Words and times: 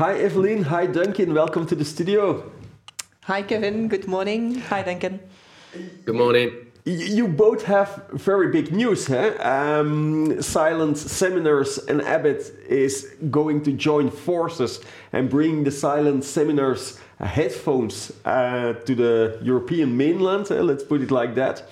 Hi, 0.00 0.14
Evelien. 0.18 0.62
Hi, 0.64 0.86
Duncan. 0.86 1.34
Welcome 1.34 1.66
to 1.66 1.74
the 1.74 1.84
studio. 1.84 2.50
Hi, 3.24 3.42
Kevin. 3.42 3.86
Good 3.86 4.06
morning. 4.08 4.54
Hi, 4.70 4.80
Duncan. 4.82 5.20
Good 6.06 6.14
morning. 6.14 6.69
You 6.84 7.28
both 7.28 7.64
have 7.64 8.06
very 8.12 8.50
big 8.50 8.72
news, 8.72 9.06
huh? 9.06 9.34
Um, 9.40 10.40
Silent 10.40 10.96
Seminars 10.96 11.78
and 11.78 12.00
Abbit 12.00 12.54
is 12.66 13.14
going 13.30 13.62
to 13.64 13.72
join 13.72 14.10
forces 14.10 14.80
and 15.12 15.28
bring 15.28 15.64
the 15.64 15.70
Silent 15.70 16.24
Seminars 16.24 16.98
headphones 17.18 18.12
uh, 18.24 18.72
to 18.72 18.94
the 18.94 19.38
European 19.42 19.96
mainland, 19.96 20.50
uh, 20.50 20.62
let's 20.62 20.82
put 20.82 21.02
it 21.02 21.10
like 21.10 21.34
that. 21.34 21.68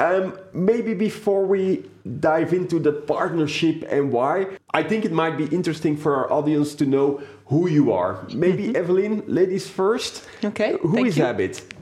Um, 0.00 0.36
maybe 0.52 0.94
before 0.94 1.46
we 1.46 1.84
dive 2.20 2.52
into 2.52 2.78
the 2.78 2.92
partnership 2.92 3.84
and 3.88 4.10
why, 4.10 4.46
I 4.74 4.82
think 4.82 5.04
it 5.04 5.12
might 5.12 5.36
be 5.36 5.46
interesting 5.46 5.96
for 5.96 6.16
our 6.16 6.32
audience 6.32 6.74
to 6.76 6.86
know 6.86 7.22
who 7.46 7.68
you 7.68 7.92
are. 7.92 8.18
Maybe 8.34 8.62
mm 8.62 8.72
-hmm. 8.72 8.80
Evelien, 8.80 9.22
ladies 9.26 9.68
first. 9.68 10.28
Okay. 10.44 10.76
Who 10.82 11.04
is 11.06 11.16
you. 11.16 11.26
Abbit? 11.26 11.77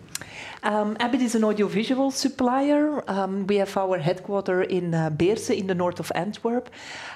Um, 0.66 0.97
Abbit 0.98 1.23
is 1.23 1.37
an 1.37 1.45
audiovisual 1.45 2.11
supplier. 2.11 3.01
Um, 3.09 3.47
we 3.47 3.57
have 3.57 3.77
our 3.77 3.98
headquarters 3.98 4.66
in 4.69 4.95
uh, 4.95 5.11
Beerse 5.11 5.57
in 5.57 5.69
the 5.69 5.77
north 5.77 6.01
of 6.01 6.11
Antwerp. 6.16 6.70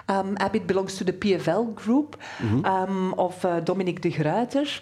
Um, 0.08 0.36
Abbit 0.38 0.68
belongs 0.68 0.96
to 0.98 1.04
the 1.04 1.12
PFL 1.12 1.74
group 1.74 2.16
mm 2.38 2.62
-hmm. 2.62 3.12
of 3.16 3.44
uh, 3.44 3.60
Dominic 3.64 4.00
de 4.02 4.10
Gruyter. 4.10 4.80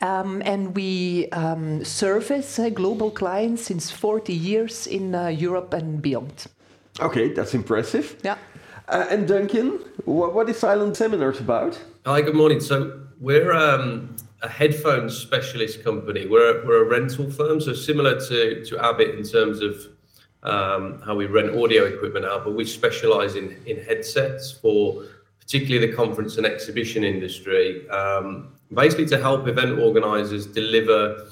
Um, 0.00 0.42
and 0.44 0.76
we 0.76 1.26
um, 1.32 1.84
service 1.84 2.62
uh, 2.62 2.72
global 2.72 3.10
clients 3.10 3.64
since 3.64 3.94
40 3.94 4.32
years 4.32 4.86
in 4.86 5.14
uh, 5.14 5.42
Europe 5.42 5.76
and 5.76 6.00
beyond. 6.00 6.46
Okay, 7.00 7.32
that's 7.32 7.54
impressive. 7.54 8.16
Yeah. 8.22 8.36
Uh, 8.88 9.12
and 9.12 9.26
Duncan, 9.26 9.80
what, 10.04 10.34
what 10.34 10.48
is 10.48 10.58
Silent 10.58 10.96
Seminars 10.96 11.40
about? 11.40 11.84
Hi, 12.04 12.22
good 12.22 12.34
morning. 12.34 12.60
So 12.60 12.92
we're 13.20 13.52
um, 13.52 14.16
a 14.44 14.48
headphones 14.48 15.16
specialist 15.16 15.82
company. 15.82 16.26
We're 16.26 16.60
a, 16.60 16.66
we're 16.66 16.84
a 16.84 16.88
rental 16.88 17.30
firm, 17.30 17.60
so 17.60 17.72
similar 17.72 18.20
to, 18.28 18.64
to 18.66 18.84
Abbit 18.84 19.14
in 19.18 19.24
terms 19.24 19.60
of 19.60 19.86
um, 20.42 21.00
how 21.00 21.14
we 21.14 21.24
rent 21.24 21.56
audio 21.56 21.86
equipment 21.86 22.26
out, 22.26 22.44
but 22.44 22.54
we 22.54 22.66
specialize 22.66 23.36
in, 23.36 23.56
in 23.64 23.82
headsets 23.82 24.52
for 24.52 25.04
particularly 25.40 25.86
the 25.86 25.94
conference 25.94 26.36
and 26.36 26.44
exhibition 26.46 27.04
industry. 27.04 27.88
Um, 27.88 28.52
basically 28.72 29.06
to 29.06 29.18
help 29.18 29.48
event 29.48 29.78
organizers 29.78 30.46
deliver 30.46 31.26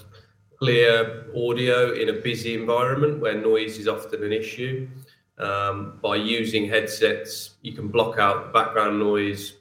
clear 0.58 1.26
audio 1.36 1.92
in 1.92 2.08
a 2.08 2.14
busy 2.14 2.54
environment 2.54 3.20
where 3.20 3.34
noise 3.34 3.78
is 3.78 3.88
often 3.88 4.24
an 4.24 4.32
issue. 4.32 4.88
Um, 5.36 5.98
by 6.00 6.16
using 6.16 6.66
headsets, 6.66 7.56
you 7.60 7.72
can 7.72 7.88
block 7.88 8.18
out 8.18 8.54
background 8.54 8.98
noise 8.98 9.54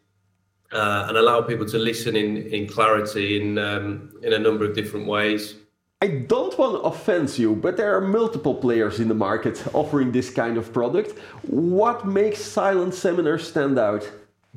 uh, 0.72 1.06
and 1.08 1.18
allow 1.18 1.42
people 1.42 1.66
to 1.66 1.78
listen 1.78 2.16
in, 2.16 2.38
in 2.48 2.68
clarity 2.68 3.42
in, 3.42 3.58
um, 3.58 4.10
in 4.24 4.34
a 4.34 4.40
number 4.40 4.66
of 4.66 4.76
different 4.76 5.08
ways. 5.08 5.56
I 6.04 6.08
don't 6.08 6.58
want 6.58 6.74
to 6.74 6.82
offend 6.82 7.38
you, 7.38 7.56
but 7.56 7.78
there 7.78 7.96
are 7.96 8.02
multiple 8.02 8.56
players 8.56 9.00
in 9.00 9.08
the 9.08 9.14
market 9.14 9.64
offering 9.76 10.12
this 10.12 10.32
kind 10.32 10.58
of 10.58 10.74
product. 10.74 11.20
What 11.44 12.08
makes 12.08 12.42
Silent 12.42 12.96
Seminars 12.96 13.48
stand 13.48 13.78
out? 13.78 14.10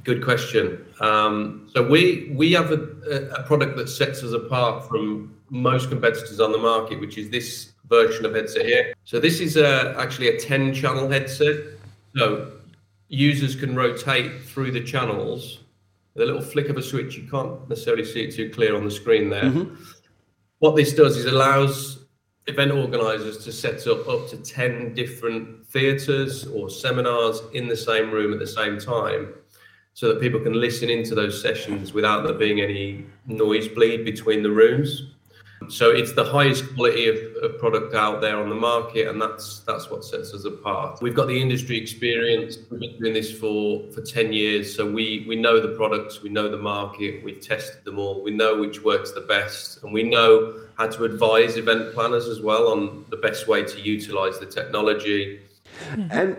Good 0.02 0.24
question. 0.24 0.84
Um, 1.00 1.68
so 1.72 1.86
we 1.86 2.32
we 2.34 2.52
have 2.52 2.72
a, 2.72 2.82
a, 3.38 3.42
product 3.44 3.76
that 3.76 3.88
sets 3.88 4.24
us 4.24 4.32
apart 4.32 4.88
from 4.88 5.36
most 5.50 5.88
competitors 5.88 6.40
on 6.40 6.50
the 6.50 6.58
market, 6.58 6.98
which 6.98 7.16
is 7.16 7.30
this 7.30 7.72
version 7.88 8.24
of 8.24 8.34
headset 8.34 8.66
here. 8.66 8.94
So 9.04 9.20
this 9.20 9.38
is 9.38 9.56
a, 9.56 9.94
actually 9.98 10.28
a 10.28 10.40
10 10.40 10.74
channel 10.74 11.08
headset. 11.08 11.56
So 12.16 12.52
users 13.08 13.54
can 13.54 13.76
rotate 13.76 14.42
through 14.42 14.72
the 14.72 14.82
channels. 14.82 15.60
With 16.14 16.22
a 16.22 16.26
little 16.26 16.42
flick 16.42 16.68
of 16.68 16.76
a 16.76 16.82
switch, 16.82 17.16
you 17.16 17.28
can't 17.28 17.68
necessarily 17.68 18.04
see 18.04 18.24
it 18.24 18.34
too 18.34 18.50
clear 18.50 18.76
on 18.76 18.84
the 18.84 18.90
screen 18.90 19.28
there. 19.30 19.44
Mm-hmm. 19.44 19.74
What 20.60 20.76
this 20.76 20.92
does 20.92 21.16
is 21.16 21.26
allows 21.26 22.04
event 22.46 22.72
organizers 22.72 23.42
to 23.44 23.52
set 23.52 23.86
up 23.86 24.06
up 24.08 24.28
to 24.28 24.36
10 24.36 24.94
different 24.94 25.66
theaters 25.66 26.46
or 26.46 26.70
seminars 26.70 27.40
in 27.54 27.66
the 27.68 27.76
same 27.76 28.10
room 28.10 28.32
at 28.32 28.38
the 28.38 28.46
same 28.46 28.78
time 28.78 29.34
so 29.94 30.08
that 30.08 30.20
people 30.20 30.40
can 30.40 30.52
listen 30.52 30.90
into 30.90 31.14
those 31.14 31.40
sessions 31.40 31.92
without 31.92 32.24
there 32.24 32.34
being 32.34 32.60
any 32.60 33.06
noise 33.26 33.68
bleed 33.68 34.04
between 34.04 34.42
the 34.42 34.50
rooms. 34.50 35.13
So 35.68 35.90
it's 35.90 36.12
the 36.12 36.24
highest 36.24 36.74
quality 36.74 37.08
of, 37.08 37.16
of, 37.42 37.58
product 37.58 37.94
out 37.94 38.20
there 38.20 38.36
on 38.36 38.48
the 38.48 38.54
market, 38.54 39.08
and 39.08 39.20
that's 39.20 39.60
that's 39.60 39.90
what 39.90 40.04
sets 40.04 40.34
us 40.34 40.44
apart. 40.44 41.00
We've 41.02 41.14
got 41.14 41.28
the 41.28 41.40
industry 41.40 41.78
experience. 41.78 42.58
We've 42.70 42.80
been 42.80 42.98
doing 42.98 43.14
this 43.14 43.32
for 43.32 43.90
for 43.92 44.02
ten 44.02 44.32
years, 44.32 44.74
so 44.74 44.90
we 44.90 45.24
we 45.28 45.36
know 45.36 45.60
the 45.60 45.76
products, 45.76 46.22
we 46.22 46.30
know 46.30 46.48
the 46.48 46.58
market, 46.58 47.24
we've 47.24 47.40
tested 47.40 47.84
them 47.84 47.98
all, 47.98 48.22
we 48.22 48.30
know 48.30 48.60
which 48.60 48.82
works 48.82 49.12
the 49.12 49.22
best, 49.22 49.82
and 49.82 49.92
we 49.92 50.02
know 50.02 50.60
how 50.76 50.88
to 50.88 51.04
advise 51.04 51.56
event 51.56 51.94
planners 51.94 52.26
as 52.26 52.40
well 52.40 52.68
on 52.68 53.04
the 53.10 53.16
best 53.16 53.46
way 53.48 53.62
to 53.64 53.80
utilize 53.80 54.38
the 54.38 54.46
technology. 54.46 55.40
And 56.10 56.36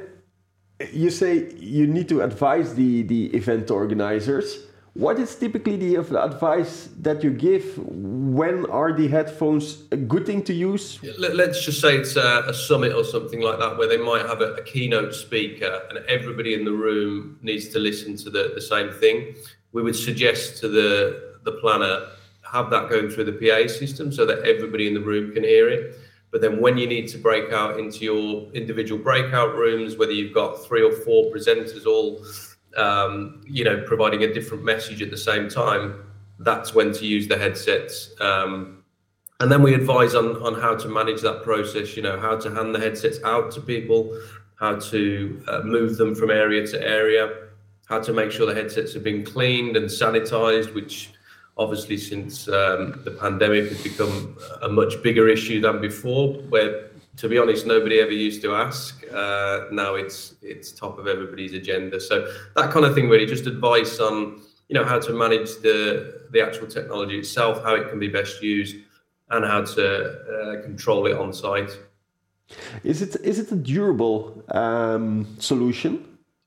you 0.91 1.09
say 1.09 1.53
you 1.55 1.87
need 1.87 2.09
to 2.09 2.21
advise 2.21 2.75
the, 2.75 3.03
the 3.03 3.27
event 3.27 3.71
organizers. 3.71 4.59
What 4.95 5.19
is 5.19 5.35
typically 5.35 5.75
the 5.75 5.95
advice 5.97 6.87
that 7.01 7.21
you 7.21 7.31
give? 7.31 7.77
When 7.77 8.65
are 8.67 8.93
the 8.93 9.09
headphones 9.09 9.83
a 9.91 9.97
good 9.97 10.25
thing 10.25 10.41
to 10.43 10.53
use? 10.53 11.03
Let's 11.17 11.65
just 11.65 11.81
say 11.81 11.97
it's 11.97 12.15
a, 12.15 12.45
a 12.47 12.53
summit 12.53 12.93
or 12.93 13.03
something 13.03 13.41
like 13.41 13.59
that, 13.59 13.77
where 13.77 13.89
they 13.89 13.97
might 13.97 14.25
have 14.25 14.39
a, 14.39 14.53
a, 14.53 14.63
keynote 14.63 15.13
speaker 15.13 15.81
and 15.89 15.99
everybody 16.07 16.53
in 16.53 16.63
the 16.63 16.71
room 16.71 17.37
needs 17.41 17.67
to 17.69 17.79
listen 17.79 18.15
to 18.15 18.29
the, 18.29 18.53
the 18.55 18.61
same 18.61 18.89
thing. 18.93 19.35
We 19.73 19.83
would 19.83 19.97
suggest 19.97 20.61
to 20.61 20.69
the, 20.69 21.39
the 21.43 21.51
planner 21.59 22.07
have 22.49 22.69
that 22.69 22.89
going 22.89 23.09
through 23.09 23.25
the 23.25 23.33
PA 23.33 23.67
system 23.67 24.13
so 24.13 24.25
that 24.25 24.39
everybody 24.47 24.87
in 24.87 24.93
the 24.93 25.01
room 25.01 25.33
can 25.33 25.43
hear 25.43 25.67
it. 25.67 25.97
But 26.31 26.39
then 26.39 26.61
when 26.61 26.77
you 26.77 26.87
need 26.87 27.09
to 27.09 27.17
break 27.17 27.51
out 27.51 27.77
into 27.81 28.05
your 28.05 28.49
individual 28.53 29.03
breakout 29.03 29.55
rooms, 29.55 29.97
whether 29.97 30.13
you've 30.13 30.33
got 30.33 30.65
three 30.65 30.83
or 30.83 30.93
four 30.93 31.33
presenters 31.33 31.85
all, 31.85 32.25
um, 32.77 33.41
you 33.45 33.63
know, 33.63 33.83
providing 33.85 34.23
a 34.23 34.33
different 34.33 34.63
message 34.63 35.01
at 35.01 35.11
the 35.11 35.17
same 35.17 35.49
time, 35.49 36.03
that's 36.39 36.73
when 36.73 36.91
to 36.93 37.05
use 37.05 37.27
the 37.27 37.37
headsets. 37.37 38.11
Um, 38.19 38.83
and 39.39 39.51
then 39.51 39.61
we 39.61 39.73
advise 39.73 40.15
on 40.15 40.41
on 40.41 40.59
how 40.59 40.75
to 40.75 40.87
manage 40.87 41.21
that 41.21 41.43
process. 41.43 41.95
You 41.95 42.03
know, 42.03 42.19
how 42.19 42.37
to 42.37 42.53
hand 42.53 42.73
the 42.73 42.79
headsets 42.79 43.19
out 43.23 43.51
to 43.51 43.61
people, 43.61 44.17
how 44.59 44.75
to 44.75 45.43
uh, 45.47 45.61
move 45.63 45.97
them 45.97 46.15
from 46.15 46.31
area 46.31 46.65
to 46.67 46.81
area, 46.81 47.33
how 47.87 47.99
to 47.99 48.13
make 48.13 48.31
sure 48.31 48.45
the 48.45 48.55
headsets 48.55 48.93
have 48.93 49.03
been 49.03 49.25
cleaned 49.25 49.75
and 49.75 49.87
sanitized, 49.87 50.73
which 50.73 51.11
obviously 51.57 51.97
since 51.97 52.47
um, 52.47 53.01
the 53.03 53.11
pandemic 53.11 53.69
has 53.69 53.81
become 53.81 54.37
a 54.61 54.69
much 54.69 55.01
bigger 55.01 55.27
issue 55.27 55.61
than 55.61 55.79
before 55.79 56.33
where 56.49 56.89
to 57.17 57.29
be 57.29 57.37
honest 57.37 57.65
nobody 57.65 57.99
ever 57.99 58.11
used 58.11 58.41
to 58.41 58.55
ask 58.55 59.03
uh, 59.13 59.65
now 59.71 59.95
it's 59.95 60.35
it's 60.41 60.71
top 60.71 60.97
of 60.97 61.07
everybody's 61.07 61.53
agenda 61.53 61.99
so 61.99 62.27
that 62.55 62.71
kind 62.71 62.85
of 62.85 62.93
thing 62.93 63.09
really 63.09 63.25
just 63.25 63.47
advice 63.47 63.99
on 63.99 64.41
you 64.67 64.75
know 64.75 64.83
how 64.83 64.99
to 64.99 65.13
manage 65.13 65.57
the 65.57 66.23
the 66.31 66.41
actual 66.41 66.67
technology 66.67 67.17
itself 67.17 67.63
how 67.63 67.75
it 67.75 67.89
can 67.89 67.99
be 67.99 68.07
best 68.07 68.41
used 68.41 68.75
and 69.29 69.45
how 69.45 69.61
to 69.63 69.85
uh, 70.07 70.61
control 70.61 71.05
it 71.07 71.17
on 71.17 71.33
site 71.33 71.77
is 72.83 73.01
it 73.01 73.15
is 73.23 73.39
it 73.39 73.51
a 73.51 73.55
durable 73.55 74.43
um, 74.51 75.27
solution 75.39 76.05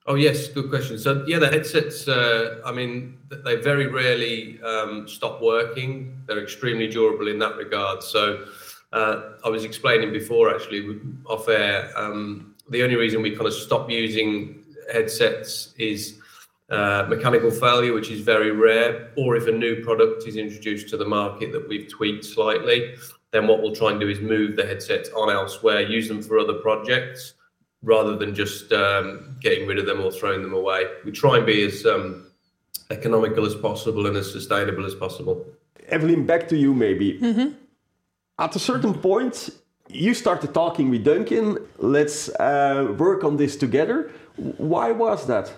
Oh 0.09 0.15
yes, 0.15 0.47
good 0.47 0.69
question. 0.69 0.97
So 0.97 1.23
yeah, 1.27 1.37
the 1.37 1.49
headsets. 1.49 2.07
Uh, 2.07 2.61
I 2.65 2.71
mean, 2.71 3.19
they 3.29 3.57
very 3.57 3.85
rarely 3.85 4.59
um, 4.63 5.07
stop 5.07 5.39
working. 5.39 6.23
They're 6.25 6.41
extremely 6.41 6.87
durable 6.87 7.27
in 7.27 7.37
that 7.39 7.57
regard. 7.57 8.01
So 8.01 8.47
uh, 8.91 9.21
I 9.45 9.49
was 9.49 9.63
explaining 9.63 10.11
before, 10.11 10.53
actually, 10.53 10.99
off 11.25 11.47
air. 11.47 11.91
Um, 11.95 12.55
the 12.69 12.83
only 12.83 12.95
reason 12.95 13.21
we 13.21 13.31
kind 13.31 13.47
of 13.47 13.53
stop 13.53 13.89
using 13.89 14.63
headsets 14.91 15.73
is 15.77 16.19
uh, 16.69 17.05
mechanical 17.09 17.51
failure, 17.51 17.93
which 17.93 18.09
is 18.09 18.21
very 18.21 18.51
rare, 18.51 19.11
or 19.17 19.35
if 19.35 19.47
a 19.47 19.51
new 19.51 19.83
product 19.83 20.27
is 20.27 20.35
introduced 20.35 20.89
to 20.89 20.97
the 20.97 21.05
market 21.05 21.51
that 21.51 21.67
we've 21.67 21.89
tweaked 21.89 22.25
slightly, 22.25 22.95
then 23.31 23.47
what 23.47 23.61
we'll 23.61 23.75
try 23.75 23.91
and 23.91 23.99
do 23.99 24.09
is 24.09 24.19
move 24.19 24.55
the 24.55 24.65
headsets 24.65 25.09
on 25.09 25.29
elsewhere, 25.29 25.81
use 25.81 26.07
them 26.07 26.21
for 26.21 26.39
other 26.39 26.53
projects 26.53 27.33
rather 27.81 28.15
than 28.17 28.35
just 28.35 28.71
um, 28.73 29.37
getting 29.39 29.67
rid 29.67 29.79
of 29.79 29.85
them 29.85 30.01
or 30.01 30.11
throwing 30.11 30.41
them 30.41 30.53
away. 30.53 30.83
We 31.05 31.11
try 31.11 31.37
and 31.37 31.45
be 31.45 31.63
as 31.63 31.85
um, 31.85 32.31
economical 32.89 33.45
as 33.45 33.55
possible 33.55 34.07
and 34.07 34.17
as 34.17 34.31
sustainable 34.31 34.85
as 34.85 34.95
possible. 34.95 35.45
Evelien, 35.89 36.25
back 36.25 36.47
to 36.49 36.57
you 36.57 36.73
maybe. 36.73 37.19
Mm-hmm. 37.19 37.53
At 38.39 38.55
a 38.55 38.59
certain 38.59 38.93
point, 38.93 39.49
you 39.89 40.13
started 40.13 40.53
talking 40.53 40.89
with 40.89 41.03
Duncan. 41.03 41.57
Let's 41.77 42.29
uh, 42.29 42.95
work 42.97 43.25
on 43.25 43.35
this 43.35 43.57
together. 43.57 44.11
Why 44.37 44.91
was 44.91 45.27
that? 45.27 45.51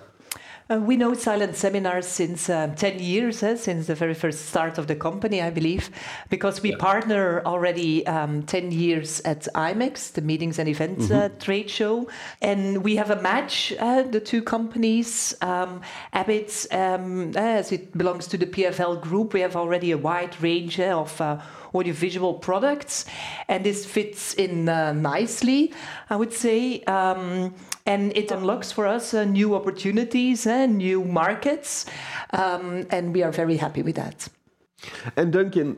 Uh, 0.71 0.77
we 0.77 0.95
know 0.95 1.13
silent 1.13 1.55
seminars 1.55 2.07
since 2.07 2.49
uh, 2.49 2.73
10 2.75 2.99
years, 2.99 3.43
eh, 3.43 3.55
since 3.55 3.87
the 3.87 3.93
very 3.93 4.13
first 4.13 4.47
start 4.47 4.77
of 4.77 4.87
the 4.87 4.95
company, 4.95 5.41
I 5.41 5.49
believe, 5.49 5.89
because 6.29 6.61
we 6.63 6.71
yeah. 6.71 6.77
partner 6.77 7.41
already 7.45 8.07
um, 8.07 8.43
10 8.43 8.71
years 8.71 9.19
at 9.21 9.47
IMEX, 9.53 10.13
the 10.13 10.21
Meetings 10.21 10.57
and 10.57 10.69
Events 10.69 11.07
mm-hmm. 11.07 11.35
uh, 11.35 11.39
trade 11.39 11.69
show. 11.69 12.07
And 12.41 12.83
we 12.83 12.95
have 12.95 13.11
a 13.11 13.21
match, 13.21 13.73
uh, 13.79 14.03
the 14.03 14.21
two 14.21 14.41
companies. 14.41 15.35
Um, 15.41 15.81
Abbit, 16.13 16.67
um, 16.71 17.35
as 17.35 17.71
it 17.71 17.95
belongs 17.97 18.27
to 18.27 18.37
the 18.37 18.45
PFL 18.47 19.01
group, 19.01 19.33
we 19.33 19.41
have 19.41 19.55
already 19.55 19.91
a 19.91 19.97
wide 19.97 20.41
range 20.41 20.79
eh, 20.79 20.93
of 20.93 21.19
uh, 21.19 21.39
audiovisual 21.73 22.35
products. 22.35 23.05
And 23.47 23.63
this 23.63 23.85
fits 23.85 24.33
in 24.33 24.69
uh, 24.69 24.93
nicely, 24.93 25.73
I 26.09 26.15
would 26.15 26.33
say. 26.33 26.83
Um, 26.83 27.53
and 27.85 28.15
it 28.15 28.31
unlocks 28.31 28.71
for 28.71 28.87
us 28.87 29.13
uh, 29.13 29.23
new 29.23 29.55
opportunities 29.55 30.45
and 30.45 30.77
new 30.77 31.03
markets. 31.03 31.85
Um, 32.31 32.85
and 32.89 33.13
we 33.13 33.23
are 33.23 33.31
very 33.31 33.57
happy 33.57 33.81
with 33.81 33.95
that. 33.95 34.27
And 35.15 35.31
Duncan, 35.31 35.77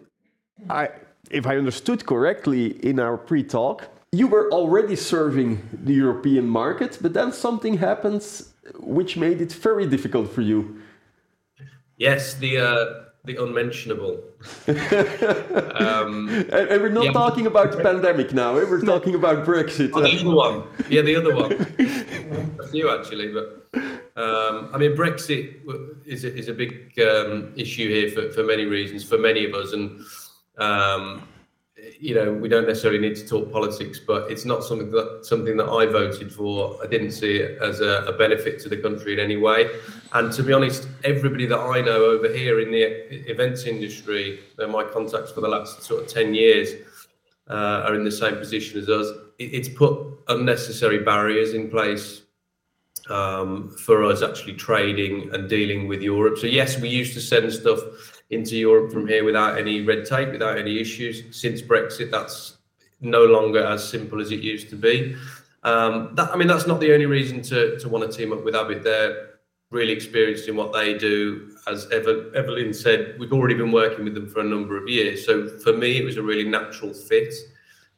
I, 0.69 0.90
if 1.30 1.45
I 1.45 1.57
understood 1.57 2.06
correctly 2.06 2.86
in 2.86 3.00
our 3.00 3.18
pre 3.18 3.44
talk, 3.44 3.90
you 4.12 4.28
were 4.28 4.51
already 4.51 4.95
serving 4.95 5.68
the 5.74 5.94
European 5.94 6.48
market, 6.48 7.00
but 7.01 7.13
then 7.13 7.31
something 7.31 7.78
happens 7.78 8.54
which 8.80 9.18
made 9.18 9.42
it 9.42 9.51
very 9.51 9.88
difficult 9.88 10.31
for 10.31 10.42
you. 10.42 10.81
Yes, 11.98 12.36
the 12.36 12.57
uh, 12.57 13.02
the 13.25 13.41
unmentionable. 13.41 14.21
um, 14.67 16.27
and, 16.51 16.81
we're 16.81 16.89
not 16.89 17.05
yeah, 17.05 17.11
talking 17.13 17.47
about 17.47 17.71
the 17.71 17.81
pandemic 17.81 18.33
now. 18.33 18.57
Eh? 18.57 18.65
We're 18.69 18.81
talking 18.81 19.15
about 19.15 19.45
Brexit. 19.45 19.91
Oh, 19.93 20.01
the 20.01 20.19
other 20.19 20.29
one. 20.35 20.63
Yeah, 20.89 21.01
the 21.01 21.15
other 21.15 21.33
one. 21.33 21.53
a 21.53 22.67
few 22.67 22.89
actually, 22.89 23.31
but 23.31 23.69
um, 24.17 24.69
I 24.73 24.77
mean, 24.77 24.95
Brexit 24.95 25.61
is 26.05 26.25
a, 26.25 26.35
is 26.35 26.49
a 26.49 26.53
big 26.53 26.99
um, 26.99 27.53
issue 27.55 27.87
here 27.87 28.11
for, 28.11 28.31
for 28.33 28.43
many 28.43 28.65
reasons 28.65 29.05
for 29.05 29.17
many 29.17 29.45
of 29.45 29.53
us, 29.53 29.71
and 29.71 30.01
um, 30.57 31.27
you 32.00 32.15
know, 32.15 32.33
we 32.33 32.50
don't 32.50 32.68
necessarily 32.68 33.00
need 33.00 33.15
to 33.15 33.27
talk 33.27 33.51
politics, 33.51 34.00
but 34.00 34.30
it's 34.30 34.45
not 34.45 34.63
something 34.63 34.91
that 34.91 35.25
something 35.25 35.57
that 35.57 35.69
I 35.69 35.85
voted 35.85 36.31
for. 36.31 36.77
I 36.83 36.88
didn't 36.88 37.12
see 37.12 37.38
it 37.38 37.62
as 37.62 37.81
a, 37.81 38.06
a, 38.06 38.13
benefit 38.13 38.59
to 38.62 38.69
the 38.69 38.77
country 38.77 39.13
in 39.13 39.19
any 39.19 39.38
way. 39.38 39.69
And 40.13 40.31
to 40.33 40.44
be 40.44 40.53
honest, 40.53 40.88
everybody 41.03 41.45
that 41.47 41.59
I 41.59 41.81
know 41.81 42.06
over 42.06 42.31
here 42.31 42.59
in 42.59 42.71
the 42.71 42.83
events 43.30 43.63
industry, 43.63 44.41
my 44.57 44.83
contacts 44.83 45.31
for 45.31 45.41
the 45.41 45.47
last 45.47 45.83
sort 45.83 46.03
of 46.03 46.07
ten 46.07 46.33
years, 46.33 46.74
uh, 47.50 47.83
are 47.85 47.95
in 47.95 48.03
the 48.03 48.12
same 48.12 48.35
position 48.35 48.80
as 48.80 48.89
us. 48.89 49.07
It, 49.39 49.53
it's 49.53 49.69
put 49.69 50.00
unnecessary 50.27 51.00
barriers 51.00 51.53
in 51.53 51.69
place 51.69 52.21
um, 53.09 53.69
for 53.69 54.03
us 54.06 54.21
actually 54.21 54.53
trading 54.53 55.33
and 55.33 55.50
dealing 55.50 55.88
with 55.88 56.01
Europe. 56.01 56.38
So 56.38 56.47
yes, 56.47 56.80
we 56.80 56.89
used 56.89 57.13
to 57.15 57.21
send 57.21 57.51
stuff 57.51 57.80
into 58.33 58.56
Europe 58.56 58.91
from 58.91 59.07
here 59.07 59.24
without 59.24 59.57
any 59.57 59.81
red 59.81 60.06
tape, 60.06 60.31
without 60.31 60.57
any 60.57 60.80
issues. 60.80 61.24
Since 61.35 61.62
Brexit, 61.62 62.12
that's 62.12 62.57
no 63.01 63.25
longer 63.25 63.63
as 63.63 63.88
simple 63.88 64.21
as 64.21 64.31
it 64.31 64.41
used 64.41 64.69
to 64.69 64.75
be. 64.75 65.15
Um, 65.63 66.13
that, 66.15 66.31
I 66.31 66.35
mean, 66.35 66.47
that's 66.47 66.68
not 66.68 66.80
the 66.80 66.94
only 66.94 67.06
reason 67.06 67.41
to, 67.44 67.80
to 67.80 67.89
want 67.89 68.09
to 68.09 68.18
team 68.18 68.33
up 68.33 68.44
with 68.44 68.56
Abbit. 68.56 68.83
They're 68.83 69.30
really 69.71 69.94
experienced 69.94 70.47
in 70.47 70.56
what 70.56 70.71
they 70.74 70.97
do. 70.97 71.56
As 71.68 71.88
Evelien 71.88 72.75
said, 72.75 73.18
we've 73.19 73.33
already 73.33 73.56
been 73.56 73.71
working 73.71 74.03
with 74.06 74.13
them 74.13 74.27
for 74.27 74.41
a 74.41 74.44
number 74.44 74.77
of 74.77 74.88
years. 74.88 75.25
So 75.25 75.47
for 75.59 75.74
me, 75.74 75.97
it 75.97 76.06
was 76.06 76.18
a 76.18 76.21
really 76.21 76.47
natural 76.47 76.94
fit. 76.94 77.33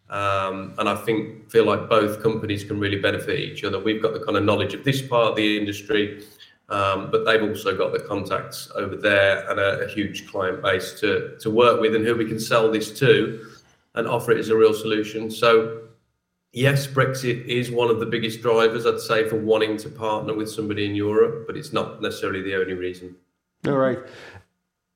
Um, 0.09 0.75
and 0.77 0.87
I 0.87 0.95
think 0.95 1.49
feel 1.49 1.65
like 1.65 1.89
both 1.89 2.21
companies 2.21 2.63
can 2.63 2.79
really 2.79 2.99
benefit 2.99 3.39
each 3.39 3.63
other. 3.63 3.79
We've 3.79 4.01
got 4.01 4.13
the 4.13 4.19
kind 4.19 4.37
of 4.37 4.43
knowledge 4.43 4.73
of 4.73 4.83
this 4.83 5.01
part 5.01 5.31
of 5.31 5.35
the 5.35 5.57
industry 5.57 6.23
Um, 6.69 7.11
but 7.11 7.25
they've 7.25 7.43
also 7.43 7.77
got 7.77 7.93
the 7.93 7.99
contacts 7.99 8.71
over 8.75 8.95
there 8.95 9.47
and 9.49 9.59
a, 9.59 9.87
huge 9.87 10.27
client 10.27 10.63
base 10.63 10.99
to, 10.99 11.37
to 11.39 11.51
work 11.51 11.79
with 11.79 11.95
and 11.95 12.03
who 12.03 12.15
we 12.15 12.25
can 12.25 12.39
sell 12.39 12.71
this 12.71 12.97
to 12.99 13.45
and 13.93 14.07
offer 14.07 14.31
it 14.31 14.39
as 14.39 14.49
a 14.49 14.55
real 14.55 14.73
solution. 14.73 15.29
So, 15.29 15.83
yes, 16.53 16.87
Brexit 16.87 17.45
is 17.45 17.69
one 17.69 17.89
of 17.91 17.99
the 17.99 18.05
biggest 18.07 18.41
drivers, 18.41 18.87
I'd 18.87 18.99
say, 18.99 19.29
for 19.29 19.39
wanting 19.39 19.77
to 19.77 19.89
partner 19.89 20.33
with 20.33 20.49
somebody 20.49 20.85
in 20.85 20.95
Europe, 20.95 21.45
but 21.45 21.55
it's 21.55 21.71
not 21.71 22.01
necessarily 22.01 22.41
the 22.41 22.55
only 22.55 22.73
reason. 22.73 23.15
All 23.67 23.77
right. 23.77 23.99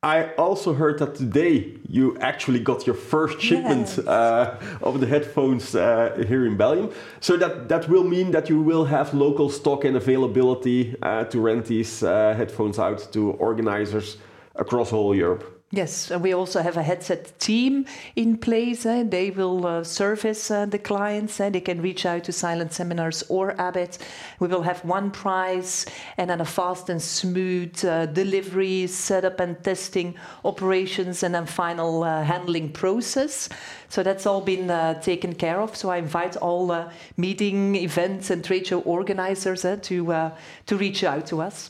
I 0.01 0.31
also 0.35 0.73
heard 0.73 0.97
that 0.99 1.15
today 1.15 1.73
you 1.85 2.17
actually 2.19 2.61
got 2.61 2.87
your 2.87 2.95
first 2.95 3.41
shipment 3.41 3.95
yes. 3.97 4.07
uh, 4.07 4.57
of 4.81 5.01
the 5.01 5.05
headphones 5.05 5.75
uh, 5.75 6.23
here 6.25 6.45
in 6.45 6.55
Belgium. 6.55 6.93
So 7.19 7.35
that, 7.35 7.67
that 7.67 7.89
will 7.89 8.05
mean 8.05 8.31
that 8.31 8.47
you 8.47 8.61
will 8.61 8.85
have 8.85 9.13
local 9.13 9.49
stock 9.49 9.83
and 9.83 9.97
availability 9.97 10.95
uh, 11.01 11.25
to 11.25 11.41
rent 11.41 11.65
these 11.65 12.01
uh, 12.01 12.33
headphones 12.33 12.79
out 12.79 13.11
to 13.11 13.31
organizers 13.31 14.15
across 14.55 14.93
all 14.93 15.13
Europe. 15.13 15.58
Yes, 15.71 16.09
we 16.09 16.33
also 16.33 16.63
have 16.63 16.77
a 16.77 16.81
headset 16.81 17.37
team 17.37 17.85
in 18.15 18.39
place. 18.39 18.87
Eh? 18.87 19.03
They 19.03 19.29
will 19.29 19.67
uh, 19.67 19.83
service 19.83 20.49
uh, 20.49 20.65
the 20.65 20.79
clients. 20.79 21.39
Eh? 21.39 21.51
They 21.51 21.61
can 21.61 21.79
reach 21.79 22.07
out 22.07 22.23
to 22.23 22.31
Silent 22.31 22.73
Seminars 22.73 23.23
or 23.29 23.53
Abbit. 23.61 23.99
We 24.39 24.47
will 24.47 24.63
have 24.63 24.83
one 24.83 25.11
price 25.11 25.85
and 26.17 26.27
then 26.27 26.41
a 26.41 26.45
fast 26.45 26.89
and 26.89 26.99
smooth 26.99 27.85
uh, 27.85 28.07
delivery, 28.07 28.87
setup 28.87 29.39
and 29.39 29.63
testing 29.63 30.15
operations, 30.43 31.21
and 31.21 31.35
then 31.35 31.45
final 31.45 32.03
uh, 32.03 32.23
handling 32.23 32.71
process. 32.71 33.47
So 33.89 34.01
that's 34.01 34.25
all 34.25 34.41
been 34.41 34.71
uh, 34.71 34.99
taken 35.01 35.35
care 35.35 35.61
of. 35.61 35.75
So 35.75 35.91
I 35.91 35.97
invite 35.97 36.35
all 36.37 36.71
uh, 36.71 36.91
meeting, 37.15 37.75
events, 37.75 38.31
and 38.31 38.43
trade 38.43 38.65
show 38.65 38.79
organizers 38.81 39.63
eh, 39.65 39.75
to 39.75 40.31
to 40.65 40.77
reach 40.77 41.03
out 41.03 41.27
to 41.27 41.41
us. 41.41 41.69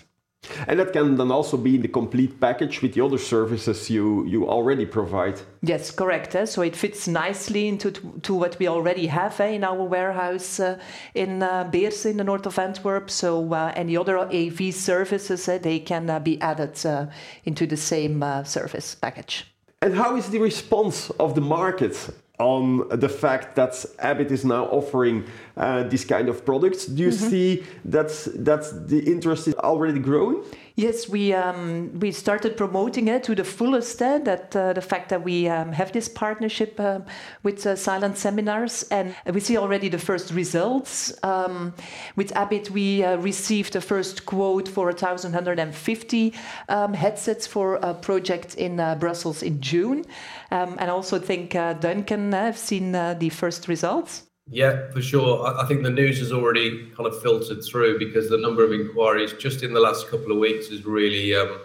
And 0.67 0.79
that 0.79 0.93
can 0.93 1.15
then 1.15 1.31
also 1.31 1.57
be 1.57 1.75
in 1.75 1.81
the 1.81 1.87
complete 1.87 2.39
package 2.39 2.81
with 2.81 2.93
the 2.93 3.01
other 3.01 3.17
services 3.17 3.89
you, 3.89 4.25
you 4.25 4.47
already 4.47 4.85
provide. 4.85 5.41
Yes, 5.61 5.91
correct. 5.91 6.35
Eh? 6.35 6.45
So 6.45 6.61
it 6.61 6.75
fits 6.75 7.07
nicely 7.07 7.67
into 7.67 7.91
to 7.91 8.33
what 8.33 8.57
we 8.59 8.67
already 8.67 9.07
have 9.07 9.39
eh, 9.39 9.49
in 9.49 9.63
our 9.63 9.83
warehouse 9.83 10.59
uh, 10.59 10.79
in 11.13 11.43
uh, 11.43 11.69
Beersen 11.71 12.11
in 12.11 12.17
the 12.17 12.23
north 12.23 12.45
of 12.45 12.57
Antwerp. 12.57 13.09
So 13.09 13.53
uh, 13.53 13.73
any 13.75 13.97
other 13.97 14.17
AV 14.17 14.73
services, 14.73 15.47
eh, 15.47 15.57
they 15.57 15.79
can 15.79 16.09
uh, 16.09 16.19
be 16.19 16.39
added 16.41 16.85
uh, 16.85 17.07
into 17.45 17.65
the 17.67 17.77
same 17.77 18.23
uh, 18.23 18.43
service 18.43 18.95
package. 18.95 19.45
And 19.81 19.95
how 19.95 20.15
is 20.17 20.29
the 20.29 20.39
response 20.39 21.09
of 21.11 21.35
the 21.35 21.41
market 21.41 22.09
on 22.39 22.87
the 22.89 23.09
fact 23.09 23.55
that 23.57 23.85
Abbit 23.99 24.31
is 24.31 24.45
now 24.45 24.65
offering 24.65 25.25
uh, 25.57 25.83
this 25.83 26.05
kind 26.05 26.29
of 26.29 26.45
products. 26.45 26.85
Do 26.85 27.03
you 27.03 27.09
mm-hmm. 27.09 27.29
see 27.29 27.63
that 27.85 28.09
that 28.35 28.87
the 28.87 28.99
interest 28.99 29.47
is 29.47 29.55
already 29.55 29.99
growing? 29.99 30.43
Yes, 30.79 31.09
we 31.09 31.33
um, 31.33 31.99
we 31.99 32.13
started 32.13 32.55
promoting 32.55 33.09
it 33.09 33.23
to 33.23 33.35
the 33.35 33.43
fullest. 33.43 34.01
Uh, 34.01 34.17
that 34.19 34.55
uh, 34.55 34.71
the 34.71 34.81
fact 34.81 35.09
that 35.09 35.25
we 35.25 35.45
um, 35.49 35.73
have 35.73 35.91
this 35.91 36.07
partnership 36.07 36.79
uh, 36.79 37.01
with 37.43 37.65
uh, 37.65 37.75
Silent 37.75 38.17
Seminars, 38.17 38.83
and 38.83 39.13
we 39.33 39.41
see 39.41 39.57
already 39.57 39.89
the 39.89 39.97
first 39.97 40.31
results. 40.31 41.11
Um, 41.21 41.73
with 42.15 42.31
Abbit, 42.33 42.71
we 42.71 43.03
uh, 43.03 43.17
received 43.17 43.73
the 43.73 43.81
first 43.81 44.25
quote 44.25 44.69
for 44.69 44.85
1,150 44.85 46.33
um, 46.69 46.93
headsets 46.93 47.45
for 47.45 47.75
a 47.81 47.93
project 47.93 48.55
in 48.55 48.79
uh, 48.79 48.95
Brussels 48.95 49.43
in 49.43 49.59
June, 49.59 50.05
um, 50.49 50.77
and 50.79 50.89
I 50.89 50.93
also 50.93 51.19
think 51.19 51.51
Duncan 51.81 52.33
I've 52.33 52.57
seen 52.57 52.93
the 52.93 53.29
first 53.33 53.67
results. 53.67 54.28
Yeah, 54.51 54.89
for 54.91 55.01
sure. 55.01 55.45
I, 55.45 55.65
think 55.67 55.83
the 55.83 55.91
news 55.91 56.19
has 56.19 56.31
already 56.31 56.87
kind 56.97 57.05
of 57.05 57.21
filtered 57.21 57.63
through 57.63 57.99
because 57.99 58.29
the 58.29 58.37
number 58.37 58.63
of 58.63 58.73
inquiries 58.73 59.33
just 59.33 59.61
in 59.61 59.73
the 59.73 59.79
last 59.79 60.09
couple 60.09 60.31
of 60.31 60.39
weeks 60.39 60.69
has 60.69 60.85
really 60.85 61.35
um, 61.35 61.59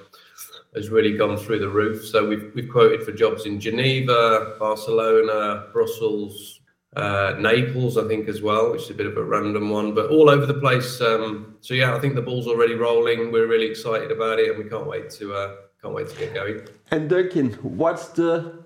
has 0.74 0.90
really 0.90 1.16
gone 1.16 1.38
through 1.38 1.60
the 1.60 1.68
roof. 1.68 2.04
So 2.04 2.28
we've 2.28 2.52
we've 2.54 2.68
quoted 2.68 3.02
for 3.02 3.12
jobs 3.12 3.46
in 3.46 3.58
Geneva, 3.58 4.56
Barcelona, 4.58 5.68
Brussels, 5.72 6.60
uh, 6.94 7.36
Naples, 7.38 7.96
I 7.96 8.06
think 8.06 8.28
as 8.28 8.42
well, 8.42 8.72
which 8.72 8.82
is 8.82 8.90
a 8.90 8.94
bit 8.94 9.06
of 9.06 9.16
a 9.16 9.24
random 9.24 9.70
one, 9.70 9.94
but 9.94 10.10
all 10.10 10.28
over 10.28 10.44
the 10.44 10.54
place. 10.54 11.00
Um, 11.00 11.56
so 11.62 11.72
yeah, 11.72 11.94
I 11.94 12.00
think 12.00 12.14
the 12.14 12.22
ball's 12.22 12.46
already 12.46 12.74
rolling. 12.74 13.32
We're 13.32 13.46
really 13.46 13.66
excited 13.66 14.10
about 14.10 14.38
it, 14.38 14.50
and 14.50 14.62
we 14.62 14.68
can't 14.68 14.86
wait 14.86 15.08
to 15.12 15.32
uh, 15.32 15.54
can't 15.80 15.94
wait 15.94 16.08
to 16.10 16.18
get 16.18 16.34
going. 16.34 16.68
And 16.90 17.08
Duncan, 17.08 17.54
what's 17.62 18.08
the 18.08 18.62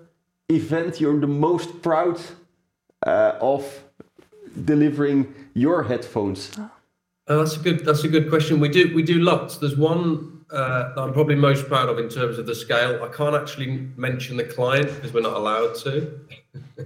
event 0.49 0.99
you're 0.99 1.19
the 1.21 1.27
most 1.27 1.81
proud 1.81 2.19
uh, 3.07 3.33
of 3.39 3.63
delivering 4.69 5.33
your 5.55 5.81
headphones? 5.81 6.41
Uh, 6.57 7.37
that's 7.37 7.55
a 7.55 7.59
good. 7.59 7.85
That's 7.85 8.03
a 8.03 8.07
good 8.07 8.29
question. 8.29 8.59
We 8.59 8.69
do 8.69 8.93
we 8.93 9.03
do 9.03 9.19
lots. 9.31 9.57
There's 9.57 9.77
one 9.77 10.45
uh, 10.51 10.93
that 10.93 11.01
I'm 11.01 11.13
probably 11.13 11.35
most 11.35 11.67
proud 11.67 11.89
of 11.89 11.97
in 11.97 12.09
terms 12.09 12.37
of 12.37 12.45
the 12.45 12.55
scale. 12.55 13.03
I 13.03 13.09
can't 13.19 13.35
actually 13.35 13.89
mention 13.97 14.37
the 14.37 14.43
client 14.43 14.87
because 14.95 15.11
we're 15.13 15.29
not 15.31 15.37
allowed 15.41 15.73
to. 15.85 15.91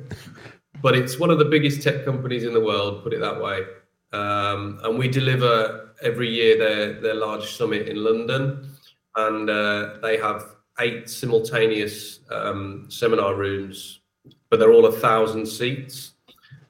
but 0.81 0.95
it's 0.95 1.19
one 1.19 1.29
of 1.29 1.39
the 1.39 1.49
biggest 1.55 1.81
tech 1.81 2.05
companies 2.05 2.43
in 2.43 2.53
the 2.53 2.65
world. 2.71 3.03
Put 3.03 3.13
it 3.13 3.19
that 3.19 3.41
way. 3.41 3.59
Um, 4.13 4.79
and 4.83 4.97
we 4.97 5.07
deliver 5.07 5.93
every 6.01 6.29
year 6.29 6.57
their 6.57 7.01
their 7.01 7.15
large 7.15 7.47
summit 7.57 7.89
in 7.89 7.97
London, 8.09 8.69
and 9.15 9.49
uh, 9.49 9.97
they 10.01 10.15
have 10.17 10.39
eight 10.79 11.09
simultaneous 11.09 12.19
um, 12.31 12.85
seminar 12.89 13.35
rooms, 13.35 14.01
but 14.49 14.59
they're 14.59 14.71
all 14.71 14.85
a 14.85 14.99
thousand 15.07 15.45
seats 15.45 16.12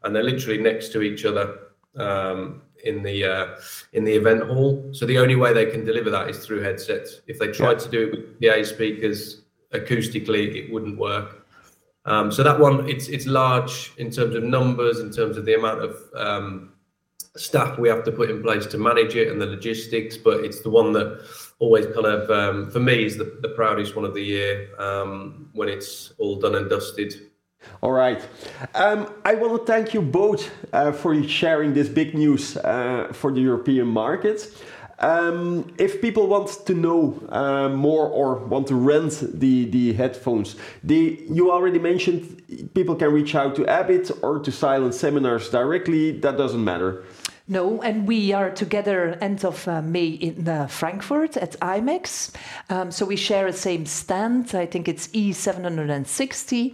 and 0.03 0.15
they're 0.15 0.23
literally 0.23 0.61
next 0.61 0.91
to 0.93 1.01
each 1.01 1.25
other 1.25 1.59
um, 1.97 2.61
in 2.83 3.03
the 3.03 3.25
uh, 3.25 3.55
in 3.93 4.03
the 4.03 4.13
event 4.13 4.43
hall. 4.43 4.89
So 4.91 5.05
the 5.05 5.17
only 5.17 5.35
way 5.35 5.53
they 5.53 5.65
can 5.65 5.85
deliver 5.85 6.09
that 6.09 6.29
is 6.29 6.45
through 6.45 6.61
headsets. 6.61 7.21
If 7.27 7.39
they 7.39 7.47
tried 7.47 7.79
yeah. 7.79 7.85
to 7.85 7.89
do 7.89 8.03
it 8.03 8.11
with 8.11 8.41
PA 8.41 8.63
speakers 8.63 9.41
acoustically, 9.73 10.55
it 10.55 10.71
wouldn't 10.71 10.97
work. 10.97 11.47
Um, 12.05 12.31
so 12.31 12.43
that 12.43 12.59
one, 12.59 12.89
it's 12.89 13.07
it's 13.07 13.25
large 13.25 13.93
in 13.97 14.11
terms 14.11 14.35
of 14.35 14.43
numbers, 14.43 14.99
in 14.99 15.11
terms 15.11 15.37
of 15.37 15.45
the 15.45 15.55
amount 15.55 15.81
of 15.81 15.97
um, 16.15 16.73
staff 17.35 17.79
we 17.79 17.89
have 17.89 18.03
to 18.03 18.11
put 18.11 18.29
in 18.29 18.43
place 18.43 18.65
to 18.67 18.77
manage 18.77 19.15
it 19.15 19.31
and 19.31 19.41
the 19.41 19.45
logistics. 19.45 20.17
But 20.17 20.43
it's 20.43 20.61
the 20.61 20.69
one 20.69 20.91
that 20.93 21.25
always 21.59 21.85
kind 21.87 22.05
of, 22.05 22.29
um, 22.29 22.69
for 22.71 22.79
me, 22.79 23.05
is 23.05 23.17
the, 23.17 23.37
the 23.41 23.49
proudest 23.49 23.95
one 23.95 24.05
of 24.05 24.13
the 24.13 24.21
year 24.21 24.69
um, 24.79 25.49
when 25.53 25.69
it's 25.69 26.13
all 26.17 26.35
done 26.35 26.55
and 26.55 26.69
dusted. 26.69 27.31
All 27.81 27.91
right. 27.91 28.25
Um, 28.75 29.13
I 29.25 29.35
want 29.35 29.59
to 29.59 29.65
thank 29.65 29.93
you 29.93 30.01
both 30.01 30.49
uh, 30.71 30.91
for 30.91 31.21
sharing 31.23 31.73
this 31.73 31.89
big 31.89 32.13
news 32.13 32.57
uh, 32.57 33.11
for 33.11 33.31
the 33.31 33.41
European 33.41 33.87
market. 33.87 34.49
Um, 34.99 35.73
if 35.77 36.01
people 36.01 36.27
want 36.27 36.65
to 36.65 36.73
know 36.73 37.21
uh, 37.29 37.67
more 37.67 38.07
or 38.07 38.35
want 38.35 38.67
to 38.67 38.75
rent 38.75 39.19
the, 39.33 39.65
the 39.65 39.93
headphones, 39.93 40.55
the, 40.81 41.25
you 41.29 41.51
already 41.51 41.79
mentioned 41.79 42.41
people 42.73 42.95
can 42.95 43.11
reach 43.11 43.35
out 43.35 43.55
to 43.55 43.67
Abbit 43.67 44.11
or 44.21 44.39
to 44.39 44.51
Silent 44.51 44.93
Seminars 44.93 45.49
directly. 45.49 46.11
That 46.11 46.37
doesn't 46.37 46.63
matter. 46.63 47.03
No, 47.45 47.81
and 47.81 48.07
we 48.07 48.31
are 48.31 48.49
together 48.49 49.17
end 49.19 49.43
of 49.43 49.67
uh, 49.67 49.81
May 49.81 50.07
in 50.07 50.47
uh, 50.47 50.67
Frankfurt 50.67 51.35
at 51.35 51.59
IMEX. 51.59 52.31
Um, 52.69 52.89
so 52.89 53.05
we 53.05 53.17
share 53.17 53.47
a 53.47 53.51
same 53.51 53.85
stand. 53.85 54.55
I 54.55 54.65
think 54.65 54.87
it's 54.87 55.09
E760. 55.09 56.73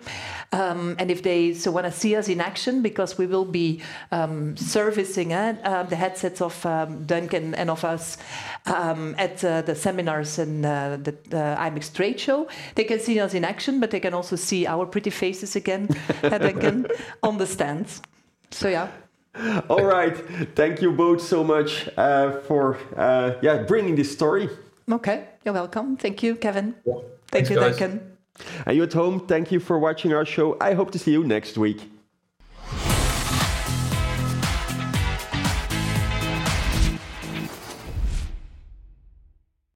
Um, 0.51 0.95
and 0.99 1.09
if 1.09 1.23
they 1.23 1.55
so 1.55 1.71
want 1.71 1.87
to 1.87 1.91
see 1.91 2.15
us 2.15 2.29
in 2.29 2.39
action, 2.39 2.83
because 2.83 3.17
we 3.17 3.25
will 3.25 3.45
be 3.45 3.81
um, 4.11 4.55
servicing 4.57 5.33
uh, 5.33 5.87
the 5.89 5.95
headsets 5.95 6.39
of 6.39 6.63
um, 6.67 7.03
Duncan 7.07 7.55
and 7.55 7.71
of 7.71 7.83
us 7.83 8.19
um, 8.67 9.15
at 9.17 9.43
uh, 9.43 9.63
the 9.63 9.73
seminars 9.73 10.37
and 10.37 10.63
uh, 10.63 10.97
the, 10.97 11.17
the 11.29 11.55
IMEX 11.57 11.91
trade 11.91 12.19
show, 12.19 12.47
they 12.75 12.83
can 12.83 12.99
see 12.99 13.19
us 13.19 13.33
in 13.33 13.43
action, 13.43 13.79
but 13.79 13.89
they 13.89 13.99
can 13.99 14.13
also 14.13 14.35
see 14.35 14.67
our 14.67 14.85
pretty 14.85 15.09
faces 15.09 15.55
again, 15.55 15.89
Duncan, 16.21 16.85
on 17.23 17.39
the 17.39 17.47
stands. 17.47 18.03
So 18.51 18.67
yeah. 18.67 18.89
All 19.69 19.83
right. 19.83 20.15
Thank 20.55 20.81
you 20.81 20.91
both 20.91 21.21
so 21.21 21.43
much 21.43 21.87
uh, 21.97 22.39
for 22.41 22.77
uh, 22.97 23.33
yeah 23.41 23.63
bringing 23.63 23.95
this 23.95 24.11
story. 24.11 24.49
Okay, 24.91 25.27
you're 25.45 25.53
welcome. 25.53 25.97
Thank 25.97 26.23
you, 26.23 26.35
Kevin. 26.35 26.75
Yeah. 26.85 26.93
Thank 26.93 27.47
Thanks, 27.47 27.49
you, 27.49 27.55
guys. 27.57 27.77
Duncan. 27.77 28.17
And 28.65 28.75
you 28.75 28.83
at 28.83 28.93
home, 28.93 29.27
thank 29.27 29.51
you 29.51 29.59
for 29.59 29.77
watching 29.77 30.13
our 30.13 30.25
show. 30.25 30.57
I 30.59 30.73
hope 30.73 30.91
to 30.91 30.99
see 30.99 31.11
you 31.11 31.23
next 31.23 31.57
week. 31.57 31.91